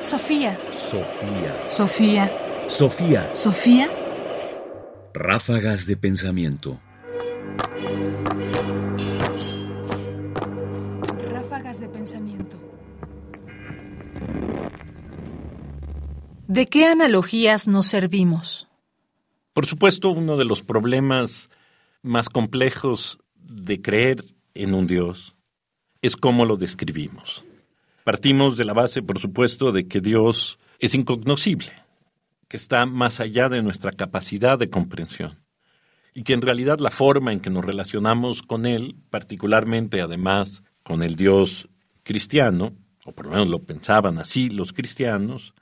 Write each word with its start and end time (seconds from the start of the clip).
Sofía. 0.00 0.58
Sofía. 0.72 1.68
Sofía. 1.68 2.32
Sofía. 2.68 3.30
Sofía. 3.34 3.90
Ráfagas 5.12 5.86
de 5.86 5.96
pensamiento. 5.98 6.80
Ráfagas 11.30 11.80
de 11.80 11.88
pensamiento. 11.88 12.56
¿De 16.48 16.66
qué 16.66 16.86
analogías 16.86 17.68
nos 17.68 17.86
servimos? 17.86 18.68
Por 19.52 19.66
supuesto, 19.66 20.08
uno 20.08 20.38
de 20.38 20.46
los 20.46 20.62
problemas 20.62 21.50
más 22.02 22.30
complejos 22.30 23.18
de 23.34 23.82
creer 23.82 24.24
en 24.54 24.72
un 24.72 24.86
Dios 24.86 25.36
es 26.00 26.16
cómo 26.16 26.46
lo 26.46 26.56
describimos. 26.56 27.44
Partimos 28.10 28.56
de 28.56 28.64
la 28.64 28.72
base, 28.72 29.04
por 29.04 29.20
supuesto, 29.20 29.70
de 29.70 29.86
que 29.86 30.00
Dios 30.00 30.58
es 30.80 30.96
incognoscible, 30.96 31.70
que 32.48 32.56
está 32.56 32.84
más 32.84 33.20
allá 33.20 33.48
de 33.48 33.62
nuestra 33.62 33.92
capacidad 33.92 34.58
de 34.58 34.68
comprensión 34.68 35.38
y 36.12 36.24
que 36.24 36.32
en 36.32 36.42
realidad 36.42 36.80
la 36.80 36.90
forma 36.90 37.32
en 37.32 37.38
que 37.38 37.50
nos 37.50 37.64
relacionamos 37.64 38.42
con 38.42 38.66
Él, 38.66 38.96
particularmente 39.10 40.00
además 40.00 40.64
con 40.82 41.04
el 41.04 41.14
Dios 41.14 41.68
cristiano, 42.02 42.72
o 43.04 43.12
por 43.12 43.26
lo 43.26 43.30
menos 43.30 43.48
lo 43.48 43.60
pensaban 43.60 44.18
así 44.18 44.50
los 44.50 44.72
cristianos, 44.72 45.54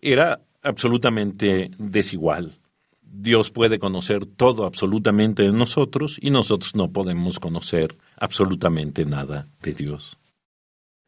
era 0.00 0.40
absolutamente 0.62 1.70
desigual. 1.76 2.60
Dios 3.02 3.50
puede 3.50 3.78
conocer 3.78 4.24
todo 4.24 4.64
absolutamente 4.64 5.42
de 5.42 5.52
nosotros 5.52 6.16
y 6.18 6.30
nosotros 6.30 6.74
no 6.74 6.92
podemos 6.92 7.38
conocer 7.38 7.98
absolutamente 8.16 9.04
nada 9.04 9.48
de 9.60 9.72
Dios. 9.72 10.16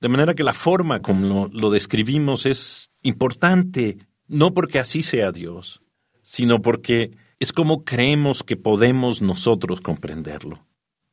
De 0.00 0.08
manera 0.08 0.34
que 0.34 0.44
la 0.44 0.52
forma 0.52 1.02
como 1.02 1.48
lo, 1.52 1.70
describimos 1.70 2.46
es 2.46 2.90
importante, 3.02 3.98
no 4.28 4.54
porque 4.54 4.78
así 4.78 5.02
sea 5.02 5.32
Dios, 5.32 5.82
sino 6.22 6.62
porque 6.62 7.12
es 7.40 7.52
como 7.52 7.84
creemos 7.84 8.42
que 8.42 8.56
podemos 8.56 9.22
nosotros 9.22 9.80
comprenderlo. 9.80 10.64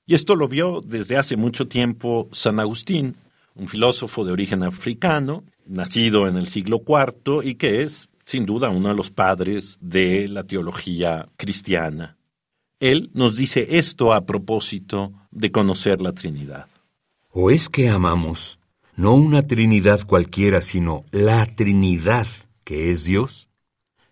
Y 0.05 0.13
esto 0.13 0.35
lo 0.35 0.47
vio 0.47 0.81
desde 0.81 1.17
hace 1.17 1.35
mucho 1.35 1.67
tiempo 1.67 2.29
San 2.31 2.59
Agustín, 2.59 3.15
un 3.55 3.67
filósofo 3.67 4.23
de 4.23 4.33
origen 4.33 4.61
africano, 4.61 5.43
nacido 5.65 6.27
en 6.27 6.37
el 6.37 6.45
siglo 6.45 6.83
IV 6.87 7.43
y 7.43 7.55
que 7.55 7.81
es, 7.81 8.09
sin 8.23 8.45
duda, 8.45 8.69
uno 8.69 8.89
de 8.89 8.95
los 8.95 9.09
padres 9.09 9.79
de 9.81 10.27
la 10.27 10.43
teología 10.43 11.27
cristiana. 11.37 12.17
Él 12.79 13.09
nos 13.13 13.35
dice 13.35 13.77
esto 13.77 14.13
a 14.13 14.25
propósito 14.25 15.11
de 15.31 15.51
conocer 15.51 16.01
la 16.01 16.11
Trinidad. 16.11 16.67
¿O 17.31 17.49
es 17.49 17.67
que 17.67 17.89
amamos 17.89 18.59
no 18.95 19.13
una 19.13 19.45
Trinidad 19.45 20.01
cualquiera, 20.05 20.61
sino 20.61 21.05
la 21.11 21.45
Trinidad 21.55 22.27
que 22.63 22.91
es 22.91 23.03
Dios? 23.03 23.49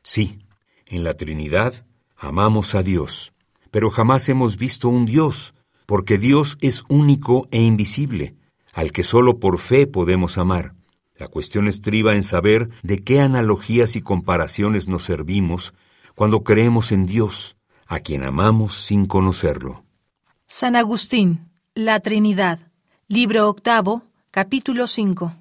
Sí, 0.03 0.39
en 0.85 1.03
la 1.03 1.15
Trinidad 1.15 1.85
amamos 2.17 2.75
a 2.75 2.83
Dios, 2.83 3.33
pero 3.71 3.89
jamás 3.89 4.27
hemos 4.29 4.57
visto 4.57 4.89
un 4.89 5.05
Dios, 5.05 5.53
porque 5.85 6.17
Dios 6.17 6.57
es 6.61 6.83
único 6.89 7.47
e 7.51 7.61
invisible, 7.61 8.35
al 8.73 8.91
que 8.91 9.03
solo 9.03 9.39
por 9.39 9.59
fe 9.59 9.87
podemos 9.87 10.37
amar. 10.37 10.75
La 11.15 11.27
cuestión 11.27 11.67
estriba 11.67 12.15
en 12.15 12.23
saber 12.23 12.69
de 12.81 12.99
qué 12.99 13.21
analogías 13.21 13.95
y 13.95 14.01
comparaciones 14.01 14.87
nos 14.87 15.03
servimos 15.03 15.73
cuando 16.15 16.43
creemos 16.43 16.91
en 16.91 17.05
Dios, 17.05 17.57
a 17.87 17.99
quien 17.99 18.23
amamos 18.23 18.75
sin 18.81 19.05
conocerlo. 19.05 19.83
San 20.47 20.75
Agustín, 20.75 21.49
La 21.73 21.99
Trinidad, 21.99 22.59
libro 23.07 23.47
octavo, 23.47 24.03
capítulo 24.33 24.87
5. 24.87 25.35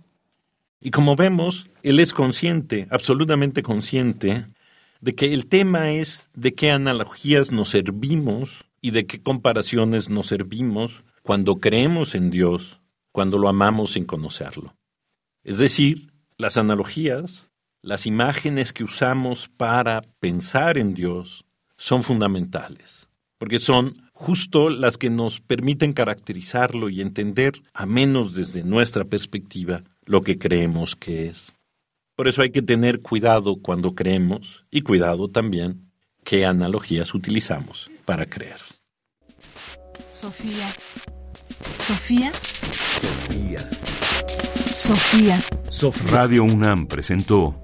Y 0.78 0.90
como 0.90 1.16
vemos, 1.16 1.66
él 1.82 1.98
es 1.98 2.12
consciente, 2.12 2.88
absolutamente 2.90 3.62
consciente, 3.62 4.48
de 5.00 5.14
que 5.14 5.32
el 5.32 5.46
tema 5.46 5.92
es 5.92 6.28
de 6.34 6.52
qué 6.52 6.70
analogías 6.70 7.52
nos 7.52 7.70
servimos 7.70 8.66
y 8.82 8.90
de 8.90 9.06
qué 9.06 9.22
comparaciones 9.22 10.10
nos 10.10 10.26
servimos 10.26 11.04
cuando 11.22 11.56
creemos 11.56 12.14
en 12.14 12.28
Dios, 12.28 12.82
cuando 13.12 13.38
lo 13.38 13.48
amamos 13.48 13.92
sin 13.92 14.04
conocerlo. 14.04 14.76
Es 15.42 15.56
decir, 15.56 16.12
las 16.36 16.58
analogías, 16.58 17.50
las 17.80 18.06
imágenes 18.06 18.74
que 18.74 18.84
usamos 18.84 19.48
para 19.48 20.02
pensar 20.20 20.76
en 20.76 20.92
Dios 20.92 21.46
son 21.78 22.02
fundamentales, 22.02 23.08
porque 23.42 23.58
son 23.58 24.08
justo 24.12 24.70
las 24.70 24.98
que 24.98 25.10
nos 25.10 25.40
permiten 25.40 25.94
caracterizarlo 25.94 26.88
y 26.90 27.00
entender, 27.00 27.54
a 27.74 27.86
menos 27.86 28.36
desde 28.36 28.62
nuestra 28.62 29.04
perspectiva, 29.04 29.82
lo 30.04 30.20
que 30.20 30.38
creemos 30.38 30.94
que 30.94 31.26
es. 31.26 31.56
Por 32.14 32.28
eso 32.28 32.42
hay 32.42 32.52
que 32.52 32.62
tener 32.62 33.00
cuidado 33.00 33.56
cuando 33.60 33.96
creemos 33.96 34.64
y 34.70 34.82
cuidado 34.82 35.26
también 35.26 35.90
qué 36.22 36.46
analogías 36.46 37.14
utilizamos 37.14 37.90
para 38.04 38.26
creer. 38.26 38.60
Sofía. 40.12 40.68
Sofía. 41.80 42.32
Sofía. 44.70 45.42
Sofía. 45.68 46.12
Radio 46.12 46.44
UNAM 46.44 46.86
presentó 46.86 47.60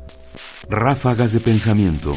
Ráfagas 0.68 1.32
de 1.34 1.38
Pensamiento. 1.38 2.16